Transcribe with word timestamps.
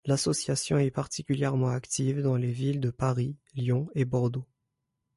L'association 0.07 0.79
est 0.79 0.89
particulièrement 0.89 1.67
active 1.69 2.23
dans 2.23 2.35
les 2.35 2.51
villes 2.51 2.79
de 2.79 2.89
Paris, 2.89 3.35
Lyon, 3.53 3.87
et 3.93 4.03
Bordeaux. 4.03 4.47